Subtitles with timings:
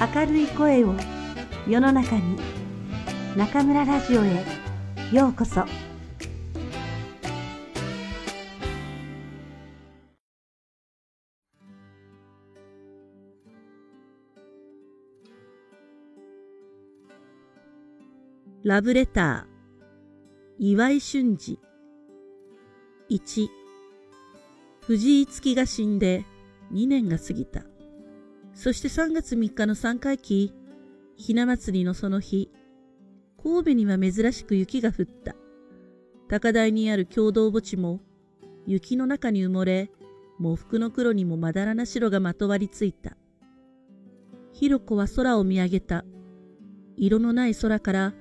[0.00, 0.94] 明るい声を
[1.68, 2.38] 世の中に
[3.36, 4.46] 中村ラジオへ
[5.12, 5.66] ようこそ。
[18.64, 21.58] ラブレター岩井俊二。
[23.10, 23.48] 1
[24.80, 26.24] 藤井月が死んで
[26.72, 27.69] 2年が過ぎた。
[28.54, 30.52] そして3月3日の三回忌、
[31.16, 32.50] ひな祭りのその日、
[33.42, 35.34] 神戸には珍しく雪が降った。
[36.28, 38.00] 高台にある共同墓地も、
[38.66, 39.90] 雪の中に埋もれ、
[40.38, 43.16] 喪服の黒にもまだらな白がまとわりついた。
[44.52, 46.04] ひろこは空を見上げた。
[46.96, 48.14] 色のない空から、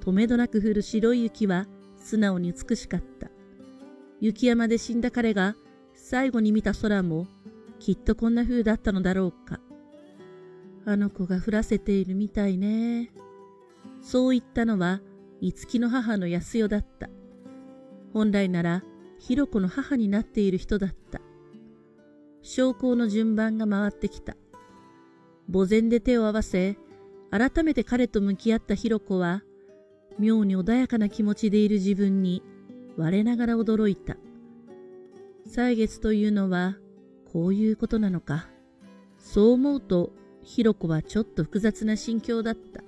[0.00, 3.30] とめどなく降る白い雪は素直に美しかった。
[4.20, 5.56] 雪山で死んだ彼が
[5.94, 7.26] 最後に見た空も
[7.78, 9.60] きっとこんな風だったのだろうか。
[10.86, 13.10] あの子が降らせているみたいね。
[14.02, 15.00] そう言ったのは、
[15.40, 17.08] 五木の母の安代だった。
[18.12, 18.84] 本来なら、
[19.18, 21.20] ひろ子の母になっている人だった。
[22.42, 24.36] 昇降の順番が回ってきた。
[25.50, 26.76] 墓前で手を合わせ、
[27.30, 29.42] 改めて彼と向き合ったひろ子は、
[30.18, 32.42] 妙に穏やかな気持ちでいる自分に、
[32.96, 34.16] 我ながら驚いた。
[35.46, 36.76] 歳月というのは、
[37.32, 38.48] こういうことなのか。
[39.18, 40.12] そう思うと、
[40.44, 42.82] ひろこはちょっと複雑な心境だった。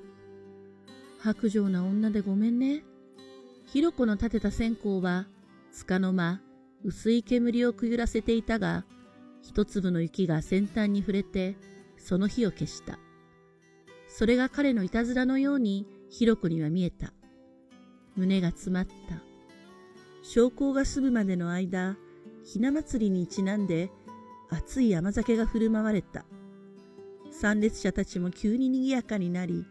[1.19, 2.85] 白状な女でごめんね。
[3.67, 5.27] ひろこの立てた線香は、
[5.73, 6.41] つかの間、
[6.85, 8.85] 薄い煙をくゆらせていたが、
[9.41, 11.57] 一粒の雪が先端に触れて、
[11.97, 12.99] その火を消した。
[14.07, 17.13] それが彼のいたずらのように、ひろこには見えた。
[18.17, 18.93] 胸が詰まった。
[20.23, 21.97] 昇降が済むまでの間、
[22.45, 23.91] ひな祭りにちなんで、
[24.51, 26.25] 熱い甘酒が振る舞われた。
[27.39, 29.67] 参列者たちも急に賑やかになり、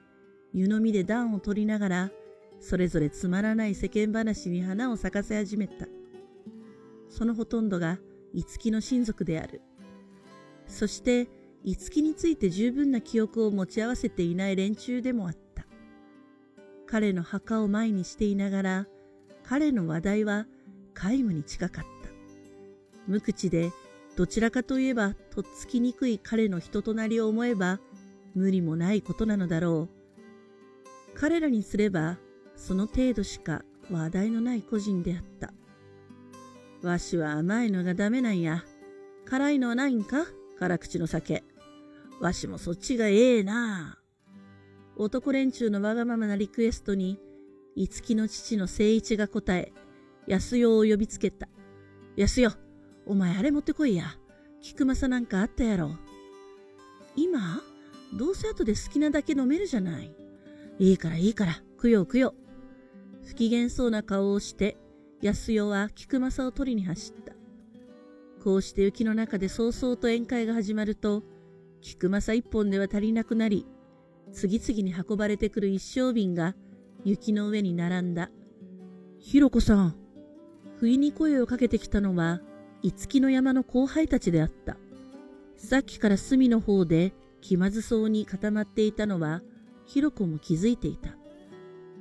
[0.54, 2.12] 湯飲みで暖を取りながら、
[2.60, 5.88] それぞれつまらない世間話に花を咲かせ始めた。
[7.10, 7.98] そのほとんどが
[8.36, 9.62] 五木の親族である。
[10.68, 11.28] そして、
[11.64, 15.66] 五木について十分な記憶を持ち合わせていない連中でもあった。
[16.86, 18.88] 彼の墓を前にしていながら、
[19.44, 20.46] 彼の話題は
[20.94, 22.10] 皆無に近かった。
[23.08, 23.72] 無口で
[24.16, 27.80] どちらかといえばとっつきにくい彼の人となりを思えば
[28.34, 31.20] 無理もないことなのだろう。
[31.20, 32.18] 彼らにすれば
[32.56, 35.54] その程度しか話題のない個人であった。
[36.82, 38.64] わしは甘いのがダメなんや。
[39.26, 40.26] 辛いのはないんか？
[40.60, 41.44] 辛口の酒。
[42.22, 44.00] わしもそっちがええな
[44.96, 47.20] 男連中のわがままなリクエストに、
[47.76, 49.74] 五木の父の誠一が答え、
[50.28, 51.50] 安代を呼びつけた。
[52.16, 52.56] 安代、
[53.06, 54.18] お前あれ持ってこいや。
[54.62, 55.96] 菊正なんかあったやろ。
[57.16, 57.62] 今？
[58.18, 60.12] どうせ後で好きなだけ飲めるじゃない。
[60.80, 62.34] いいからいいから、くよくよ。
[63.24, 64.78] 不機嫌そうな顔をして、
[65.22, 67.34] 安代は菊正を取りに走った。
[68.44, 71.24] こうして雪の中で早々と宴会が始まると、
[71.82, 73.66] 菊正一本では足りなくなり、
[74.32, 76.56] 次々に運ばれてくる一升瓶が
[77.04, 78.30] 雪の上に並んだ。
[79.20, 79.96] ひろこさん。
[80.78, 82.42] 不意に声をかけてきたのは、
[82.86, 84.78] 五木の山の後輩たちであった。
[85.58, 89.42] さっきから隅の方で気まずそうに固まっていたのは、
[89.88, 91.18] ひろこも気づいていた。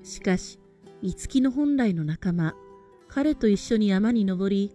[0.02, 0.58] しかし、
[1.00, 2.54] 五木の本来の仲間、
[3.08, 4.74] 彼と一緒に山に登り、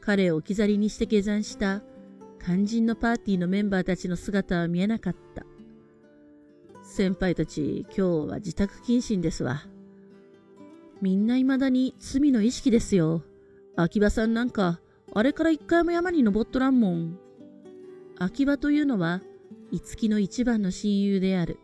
[0.00, 1.82] 彼を置き去りにして下山した
[2.40, 5.44] 肝心のパーティーのメンバーたちの姿は見えなかった。
[6.84, 9.62] 先輩たち、今日は自宅謹慎ですわ。
[11.02, 13.24] みんな未だに罪の意識ですよ。
[13.74, 14.80] 秋葉さんなんか
[15.14, 17.18] あれから一回も山に登っとらんもん。
[18.18, 19.22] 秋葉というのは、
[19.70, 21.58] 五木の一番の親友である。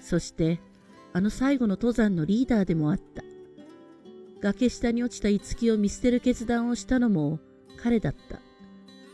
[0.00, 0.60] そして、
[1.12, 3.22] あの最後の登山のリーダーでもあった。
[4.40, 7.40] 崖下に落ちた五木を見捨てる決断をしたのも
[7.76, 8.40] 彼だった。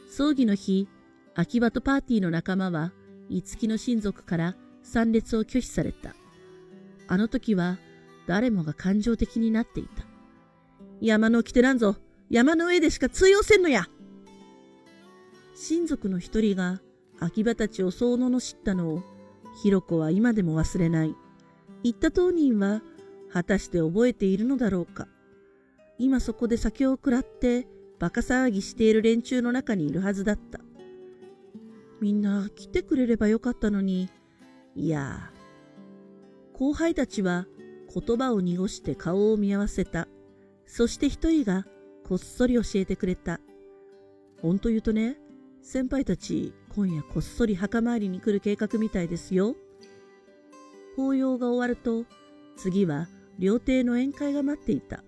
[0.09, 0.89] 葬儀の日、
[1.35, 2.93] 秋葉とパーティーの仲間は、
[3.31, 6.15] 五木の親族から参列を拒否された。
[7.09, 7.79] あの時は、
[8.27, 10.05] 誰もが感情的になっていた。
[11.01, 11.97] 山の来てなんぞ、
[12.33, 13.87] 山の上でしか通用せんのや
[15.55, 16.81] 親族の一人が
[17.21, 19.03] 秋葉たちをそう罵ったのを、
[19.63, 21.15] ひろこは今でも忘れない。
[21.85, 22.83] 言った当人は、
[23.33, 25.07] 果たして覚えているのだろうか。
[25.99, 27.69] 今そこで酒を食らって、
[28.01, 30.59] 馬鹿騒ぎしている連中の中にいるはずだった。
[32.01, 34.09] みんな来てくれればよかったのに、
[34.75, 35.31] いや
[36.55, 37.47] 後輩たちは
[37.95, 40.09] 言葉を濁して顔を見合わせた。
[40.67, 41.67] そして一人が
[42.13, 43.41] こっそり教えてくれた。
[44.43, 45.17] ほんと言うとね、
[45.63, 49.57] 先輩たち今夜こっそり墓参りに来る計画みたいですよ。
[50.95, 52.05] 法要が終わると、
[52.59, 55.03] 次は料亭の宴会が待っていた。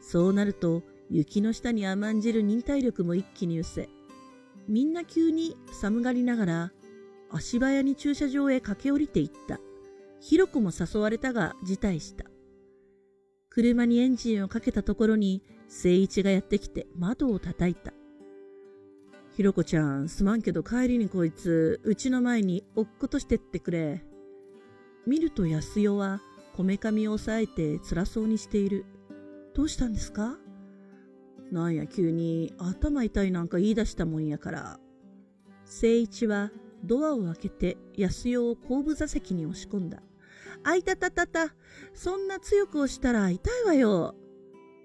[0.00, 3.88] そうなると、雪の下に甘んじる忍耐力も一気に失せ、
[4.68, 6.72] みんな急に寒がりながら、
[7.30, 9.58] 足早に駐車場へ駆け下りていった。
[10.20, 12.26] ひろこも誘われたが辞退した。
[13.58, 17.92] 車にエンジンをかけたところに、聖一がやってきて窓を叩いた。
[19.36, 24.04] ひろこちゃん、すまんけど帰りにこいつ、うちの前に落っことしてってくれ。
[25.08, 26.20] 見ると安代は、
[26.56, 28.84] こめかみを押さえて辛そうにしている。
[29.54, 30.38] どうしたんですか？
[31.50, 34.78] なんや急に頭痛いなんか言い出したもんやから。
[35.64, 36.52] 聖一は
[36.84, 40.00] ドアを開けて安代を後部座席に押し込んだ。
[40.64, 41.54] あいたたたた、
[41.94, 44.14] そんな強く押したら痛いわよ。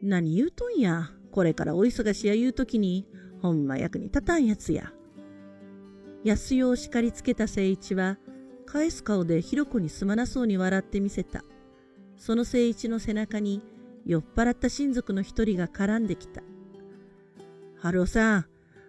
[0.02, 1.12] 何言うとんや。
[1.32, 3.08] これからお忙しや言うときに、
[3.42, 4.94] ほんま役に立たんやつや。
[6.24, 8.18] 安代を叱りつけた誠一は、
[8.66, 11.44] 返す顔でひろこにすまなそうに笑ってみせた。
[12.18, 13.62] その誠一の背中に、
[14.06, 16.44] 酔っ払った親族の一人が絡んできた。
[17.78, 18.46] 春尾さん、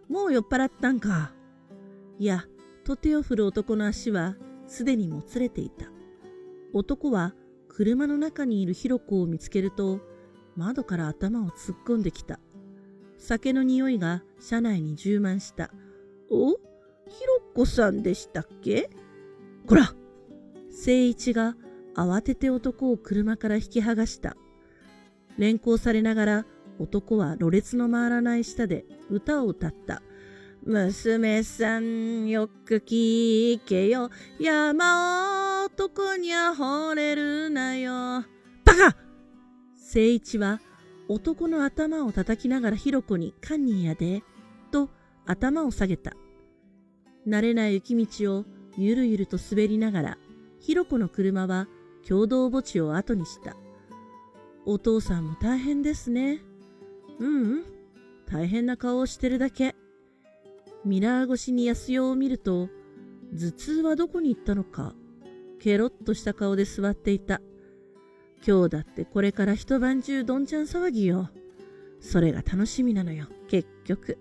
[0.09, 1.33] もう酔っ払ったんか。
[2.19, 2.45] いや、
[2.85, 4.37] と手を振る男の足は、
[4.67, 5.94] すでにもつれていた。
[6.75, 7.35] 男は、
[7.69, 10.01] 車の中にいるひろこを見つけると、
[10.57, 12.41] 窓から頭を突っ込んできた。
[13.17, 15.71] 酒の匂いが車内に充満した。
[16.31, 16.53] お？
[16.53, 16.57] ひ
[17.27, 18.91] ろこさんでしたっけ
[19.67, 19.95] こら
[20.71, 21.55] 聖一が
[21.95, 24.37] 慌てて男を車から引き剥がした。
[25.39, 26.47] 連行されながら
[26.79, 30.03] 男はろれつの回らない下で歌を歌った。
[30.65, 34.11] 娘さんよく聞けよ。
[34.41, 35.24] 山
[35.77, 37.93] 男にゃ惚れるなよ。
[38.65, 38.97] バカ
[39.75, 40.61] 聖一は
[41.09, 44.23] 男の頭を叩きながらひろこに堪忍やで、
[44.71, 44.89] と
[45.27, 46.13] 頭を下げた。
[47.27, 48.45] 慣れない雪道を
[48.79, 50.19] ゆるゆると滑りながら、
[50.61, 51.67] ひろこの車は
[52.07, 53.57] 共同墓地を後にした。
[54.67, 56.39] お父さんも大変ですね。
[57.19, 57.65] ううん、
[58.31, 59.75] 大変な顔をしてるだけ。
[60.85, 62.69] ミラー越しに安代を見ると、
[63.33, 64.95] 頭痛はどこに行ったのか、
[65.65, 67.41] ケロッとした顔で座っていた。
[68.47, 71.31] 今日だってこれから一晩中どんちゃん騒ぎよ。
[72.01, 74.19] それが楽しみなのよ、結局。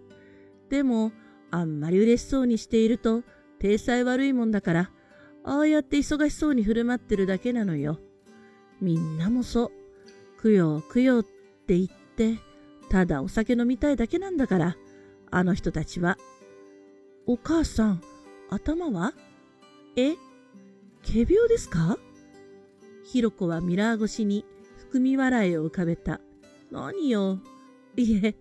[0.69, 1.11] でも、
[1.51, 3.23] あんまり嬉しそうにしていると、
[3.59, 4.91] 体裁悪いもんだから、
[5.43, 7.99] ああやって忙しそうに振る舞ってるだけなのよ。
[8.79, 10.41] みんなもそう。
[10.41, 12.39] 供養供養って言って、
[12.89, 14.77] ただお酒飲みたいだけなんだから、
[15.29, 16.17] あの人たちは。
[17.27, 18.01] お母さん、
[18.49, 19.13] 頭は？
[19.97, 20.15] え？
[21.05, 21.97] 仮病ですか？
[23.03, 24.45] ひろこはミラー越しに
[24.77, 26.21] 含み笑いを浮かべた。
[26.71, 27.39] 何よ？
[27.95, 28.35] いえ、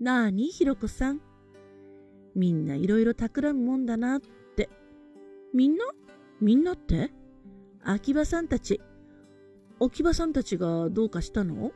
[0.00, 1.20] なあにひろこさん。
[2.34, 4.68] みんないろいろ企むもんだなって。
[5.54, 5.84] みんな？
[6.40, 7.10] みんなって？
[7.84, 8.80] 秋葉さんたち。
[9.80, 11.72] 秋葉さんたちがどうかしたの？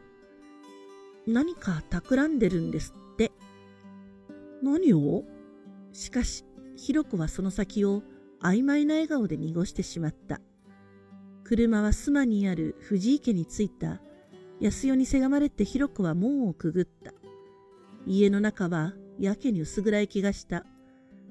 [1.27, 3.33] 何か企んでるんですって。
[4.63, 5.25] 何を？
[5.93, 6.45] しかし、
[6.77, 8.03] ひろこはその先を
[8.47, 10.41] 曖昧な笑顔で濁してしまった。
[11.43, 14.01] 車は須磨にある藤井家に着いた。
[14.61, 17.13] 安代にせがまれてひろ子は門をくぐった。
[18.07, 20.65] 家の中はやけに薄暗い気がした。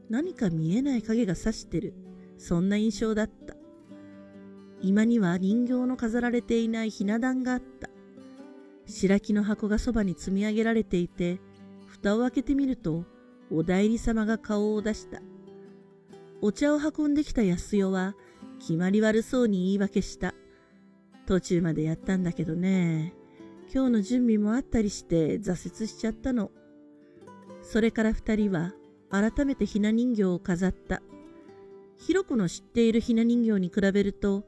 [0.09, 1.93] 何か見えない影が差してる。
[2.37, 3.55] そんな印象だった。
[4.81, 7.89] 今には人形の飾られていないひな壇があった。
[8.87, 11.39] 白木の箱がそばに積み上げられていて、
[11.87, 13.05] 蓋を開けてみると、
[13.49, 15.21] お代理様が顔を出した。
[16.41, 18.15] お茶を運んできた安代は、
[18.59, 20.33] 決まり悪そうに言い訳した。
[21.25, 23.13] 途中までやったんだけどね。
[23.73, 26.51] 今日の準備もあったりして挫折しちゃったの。
[27.61, 28.73] それから二人は
[29.09, 31.01] 改めてひな人形を飾った。
[31.97, 34.43] ひろこの知っているひな人形に比べると、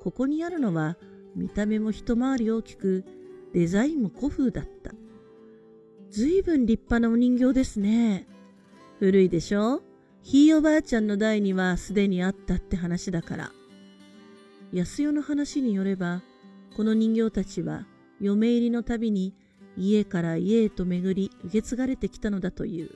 [0.00, 0.96] ここにあるのは
[1.34, 3.04] 見た目も一回り大きく、
[3.52, 4.92] デザインも古風だった。
[6.10, 8.28] ずいぶん立派なお人形ですね。
[9.00, 9.82] 古いでしょ？
[10.24, 13.52] ひいおばあちゃんの代にはすでにあったって話だから。
[14.72, 16.22] 安代の話によれば、
[16.74, 17.86] この人形たちは
[18.20, 19.34] 嫁入りのたびに
[19.76, 22.90] 家から家へと巡り受け継がれてきたのだという。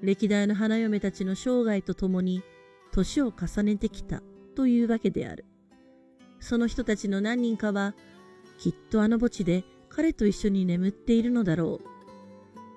[0.00, 2.44] 歴代の花嫁たちの生涯とともに
[2.92, 4.22] 年を重ねてきた
[4.54, 5.44] というわけである。
[6.38, 7.96] その人たちの何人かは、
[8.58, 11.88] きっとあの墓地で彼と一緒に眠っているのだろう。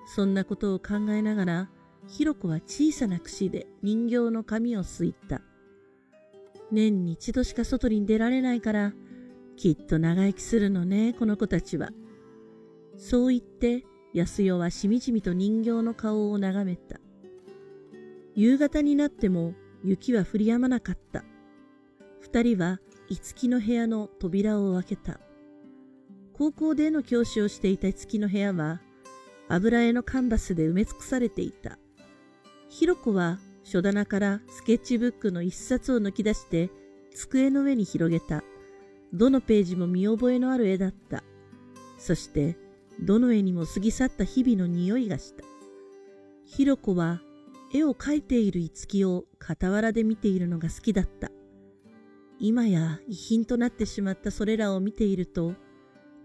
[0.07, 1.69] そんなことを考えながら、
[2.07, 5.41] ひろこは小さな櫛で人形の髪をすいた。
[6.71, 8.93] 年に一度しか外に出られないから、
[9.57, 11.89] きっと長生きするのね、この子たちは。
[12.97, 16.99] そう言って、安代はしみじみと人形の顔を眺めた。
[18.35, 19.53] 夕方になっても
[19.83, 21.23] 雪は降り止まなかった。
[22.19, 22.79] 二人は
[23.09, 25.19] 五木の部屋の扉を開けた。
[26.33, 28.81] 高校での教師をしていた五木の部屋は、
[29.49, 31.77] 油絵のカンバスで埋め尽くされていた。
[32.71, 36.69] ひろこは書棚からスケッチブックの一冊を抜き出して
[37.13, 38.43] 机の上に広げた。
[39.13, 41.21] どのページも見覚えのある絵だった。
[41.99, 42.57] そして、
[43.01, 45.43] どの絵にも過ぎ去った日々の匂いがした。
[46.45, 47.21] ひろこは
[47.73, 51.29] 絵を描いている五木を傍らで見ているのが好きだった。
[52.39, 55.55] 今や遺品となってしまったそれらを見ていると、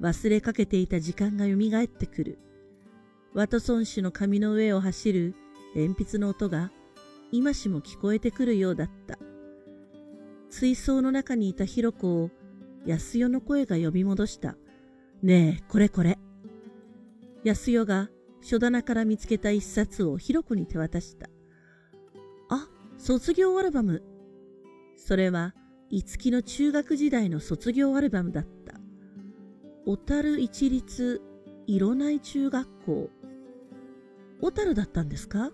[0.01, 2.39] 忘れかけていた時間が蘇ってくる。
[3.35, 5.35] ワトソン氏の紙の上を走る
[5.77, 6.73] 鉛筆の音が
[7.33, 9.19] 今しも聞こえてくるようだった。
[10.49, 12.31] 水槽の中にいたひろこを
[12.87, 14.57] 安代の声が呼び戻した。
[15.23, 16.19] ねえ、これこれ。
[17.45, 18.09] 安代が
[18.41, 21.29] 書棚から見つけた一冊をひろこに手渡した。
[22.49, 24.03] あ、卒業アルバム。
[24.97, 25.55] それは、
[25.91, 28.81] 五木の中学時代の卒業アルバムだった。
[29.85, 31.21] 小樽一律
[31.67, 33.11] 色内中学校。
[34.41, 35.51] 小樽だったんですか？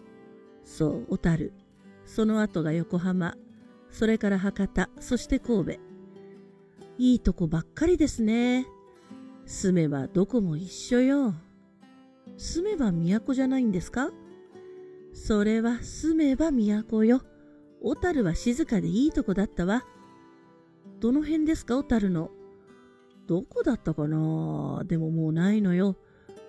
[0.64, 1.52] そう、小樽。
[2.06, 3.36] その後が横浜。
[3.90, 5.80] それから博多、そして神戸。
[6.98, 8.66] いいとこばっかりですね。
[9.44, 11.34] 住めばどこも一緒よ。
[12.36, 14.10] 住めば都じゃないんですか？
[15.12, 17.22] それは住めば都よ。
[17.82, 19.84] 小樽は静かでいいとこだったわ。
[21.00, 21.76] どの辺ですか？
[21.76, 22.30] 小樽の。
[23.26, 24.82] どこだったかな？
[24.86, 25.96] でももうないのよ。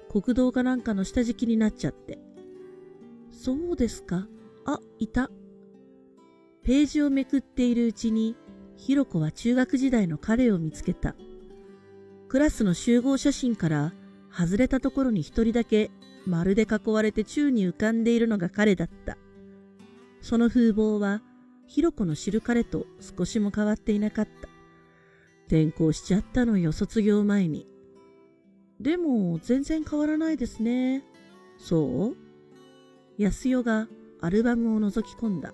[0.10, 2.20] 国道かなんかの下敷きになっちゃって。
[3.44, 4.26] そうですか？
[4.66, 5.30] あ、いた。
[6.64, 8.38] ページをめくっているうちに、
[8.78, 11.14] ひろこは中学時代の彼を見つけた。
[12.30, 13.94] クラスの集合写真から
[14.32, 15.92] 外れたところに一人だけ
[16.26, 19.18] まるで囲われて宙に浮かんでいるのが彼だった。
[20.22, 21.22] その風貌は、
[21.68, 24.48] ひろこの知る彼と少しも変わっていなかった。
[25.48, 27.68] 転校しちゃったのよ、卒業前に。
[28.80, 31.04] でも、全然変わらないですね。
[31.58, 32.23] そう？
[33.18, 33.88] 安代が
[34.22, 35.54] アルバムを覗き込んだ。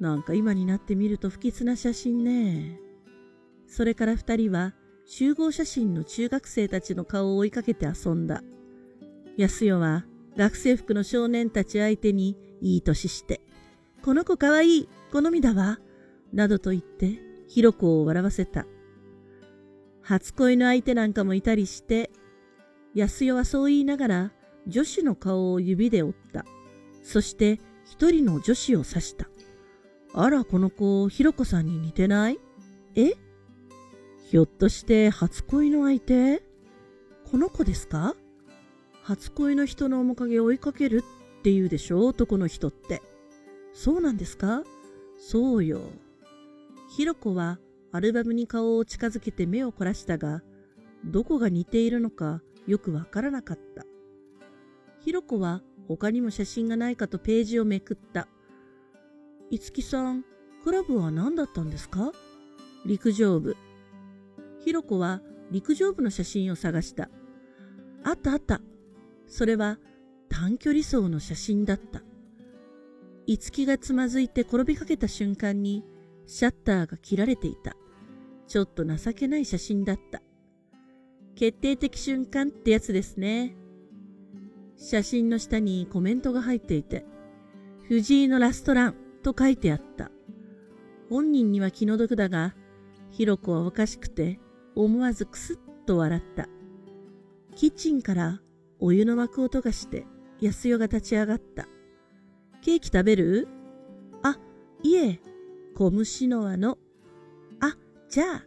[0.00, 2.80] なんか今になってみると不吉な写真ね。
[3.68, 8.42] それから二人は集合写真の中学生たちの顔を追いかけて遊んだ。
[9.36, 10.04] 安代は
[10.36, 13.40] 学生服の少年たち相手にいい年して、
[14.02, 15.78] この子かわいい、好みだわ、
[16.32, 18.66] などと言って、ひろこを笑わせた。
[20.00, 22.10] 初恋の相手なんかもいたりして、
[22.94, 24.32] 安代はそう言いながら
[24.66, 26.44] 女子の顔を指で折った。
[27.02, 29.28] そして一人の女子を指した。
[30.14, 32.38] あら、この子、ひろこさんに似てない？
[32.94, 33.12] え？
[34.24, 36.42] ひょっとして初恋の相手？
[37.30, 38.14] この子ですか？
[39.02, 41.02] 初恋の人の面影追いかける
[41.38, 42.06] って言うでしょ？
[42.06, 43.02] 男の人って。
[43.72, 44.62] そうなんですか？
[45.18, 45.80] そうよ。
[46.96, 47.58] ひろこは
[47.90, 50.42] アルバムに顔を近づけて目を凝らしたが、
[51.04, 53.84] どこが似ているのかよくわからなかった。
[55.04, 58.28] ひろこは他にも写真がないかとページをめくった。
[59.50, 60.24] いつきさん、
[60.64, 62.12] クラブは何だったんですか？
[62.86, 63.56] 陸上部。
[64.60, 67.10] ひろこは陸上部の写真を探した。
[68.04, 68.60] あったあった。
[69.26, 69.78] それは
[70.28, 72.02] 短距離走の写真だった。
[73.26, 75.84] いつきがつまずいて転びかけた瞬間に
[76.26, 77.76] シャッターが切られていた。
[78.46, 80.22] ちょっと情けない写真だった。
[81.34, 83.56] 決定的瞬間ってやつですね。
[84.84, 87.06] 写真の下にコメントが入っていて、
[87.86, 90.10] 藤井のラストランと書いてあった。
[91.08, 92.56] 本人には気の毒だが、
[93.12, 94.40] ひろこはおかしくて
[94.74, 96.48] 思わずくすっと笑った。
[97.54, 98.40] キッチンから
[98.80, 100.04] お湯の沸く音がして
[100.40, 101.68] 安代が立ち上がった。
[102.60, 103.46] ケーキ食べる？
[104.24, 104.36] あ、
[104.82, 105.20] いえ、
[105.76, 106.76] 小虫の輪の。
[107.60, 107.76] あ、
[108.08, 108.44] じゃあ。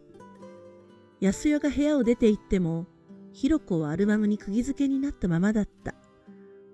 [1.22, 2.88] 安代が部屋を出て行っても、
[3.32, 5.96] ひろこはアルバムに釘付けになったままだった。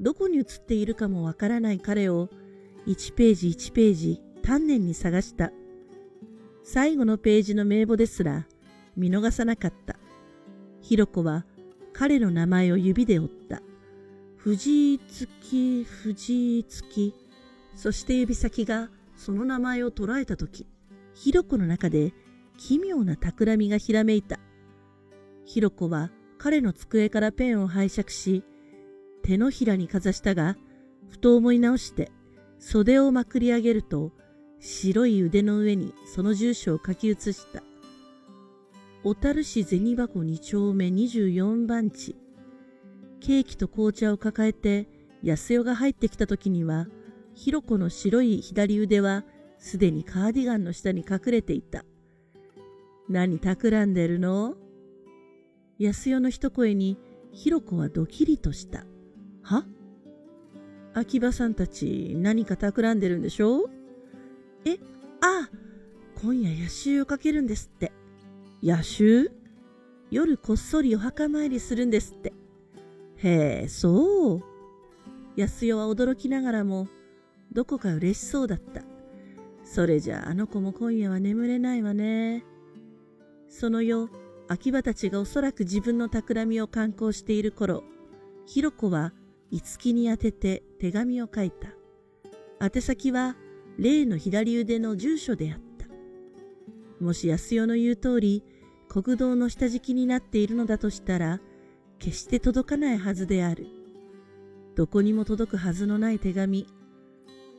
[0.02, 2.30] どこに写っているかもわからない彼を
[2.88, 5.52] 1ページ1ページ丹念に探した。
[6.64, 8.48] 最後のページの名簿ですら
[8.98, 9.96] 見逃さなかった。
[10.82, 11.46] ひろこは
[11.94, 13.62] 彼の名前を指で折った。
[14.38, 17.14] 藤井月、藤井月。
[17.76, 20.66] そして指先がその名前を捉えたとき、
[21.14, 22.14] ひろこの中で
[22.58, 24.40] 奇妙な企みがひらめいた。
[25.46, 28.44] ひろこは彼の机からペンを拝借し、
[29.24, 30.58] 手のひらにかざしたが、
[31.10, 32.12] ふと思い直して
[32.60, 34.12] 袖をまくり上げると、
[34.60, 37.64] 白い腕の上にその住所を書き写した。
[39.04, 42.16] 小樽市銭箱2丁目24番地。
[43.20, 44.88] ケーキと紅茶を抱えて
[45.24, 46.88] 安代が入ってきた時には、
[47.34, 49.24] ひろこの白い左腕は
[49.58, 51.84] すでにカーディガンの下に隠れていた。
[53.10, 54.56] 何企んでるの？
[55.80, 57.00] 安代の一声に、
[57.32, 58.86] ひろ子はドキリとした。
[59.44, 59.66] は？
[60.94, 63.70] 秋葉さんたち何か企んでるんでしょ
[64.66, 64.78] え、
[65.22, 65.50] ああ、
[66.22, 67.92] 今夜野襲をかけるんですって。
[68.62, 69.32] 野襲？
[70.12, 72.34] 夜こっそりお墓参りするんですって。
[73.18, 74.44] へえ、そう。
[75.38, 76.88] 安代は驚きながらも、
[77.54, 78.84] どこか嬉しそうだった。
[79.64, 82.44] それじゃああの子も今夜は眠れないわね。
[83.48, 84.12] その夜、
[84.50, 87.84] 秋葉たちがおそらく自分の企みを観光している頃、
[88.46, 89.14] ひろ子は
[89.52, 91.70] 五木に宛てて手紙を書いた。
[92.62, 93.36] 宛先は
[93.78, 95.88] 例の左腕の住所であった。
[97.04, 98.44] もし安代の言う通り、
[98.88, 101.42] 国道の下敷きになっているのだとしたら、
[102.00, 103.68] 決して届かないはずである。
[104.76, 106.68] どこにも届くはずのない手紙。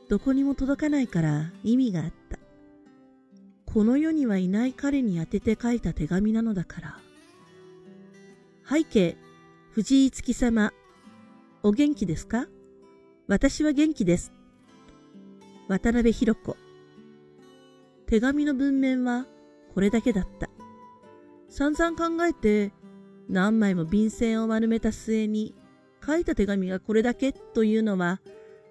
[0.09, 2.39] どこにも届かないから意味があった。
[3.65, 6.99] この世にはいない彼に宛てて書いた手紙なのだから。
[8.69, 9.17] 背景、
[9.71, 10.73] 藤井月様。
[11.65, 12.47] お元気ですか？
[13.29, 14.33] 私は元気です。
[15.69, 16.57] 渡辺博子。
[18.05, 19.27] 手紙の文面は
[19.73, 20.49] これだけだった。
[21.47, 22.73] 散々考えて
[23.29, 25.55] 何枚も便箋を丸めた末に
[26.05, 28.19] 書いた手紙がこれだけというのは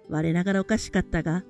[0.07, 1.43] 我ながらおかしかったが、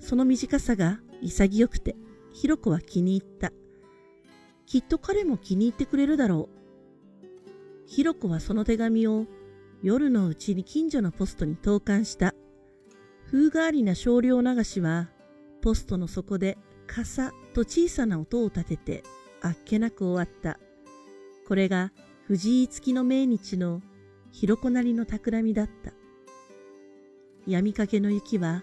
[0.00, 1.94] その短さが潔くて、
[2.32, 3.52] ひろ子は気に入った。
[4.66, 7.86] きっと彼も気に入ってくれるだろう。
[7.86, 9.26] ひろ子はその手紙を
[9.82, 12.34] 夜のうちに近所のポストに投函した。
[13.26, 15.08] 風変わりな少量流しは、
[15.60, 19.02] ポストの底でカサと小さな音を立てて、
[19.40, 20.60] あっけなく終わった。
[21.48, 21.92] これが
[22.26, 23.82] 藤井月の命日の
[24.30, 25.92] ひろこなりの企みだった。
[27.46, 28.62] 闇かけの雪は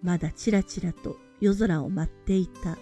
[0.00, 2.78] まだちらちらと夜空を舞っていた。